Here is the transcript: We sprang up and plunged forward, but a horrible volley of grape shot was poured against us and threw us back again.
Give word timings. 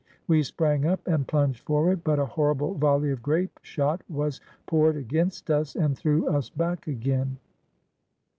We 0.27 0.41
sprang 0.41 0.87
up 0.87 1.07
and 1.07 1.27
plunged 1.27 1.59
forward, 1.59 2.03
but 2.03 2.17
a 2.17 2.25
horrible 2.25 2.73
volley 2.73 3.11
of 3.11 3.21
grape 3.21 3.59
shot 3.61 4.01
was 4.09 4.41
poured 4.65 4.95
against 4.97 5.51
us 5.51 5.75
and 5.75 5.95
threw 5.95 6.27
us 6.27 6.49
back 6.49 6.87
again. 6.87 7.37